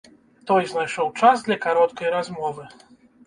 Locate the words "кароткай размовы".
1.65-2.65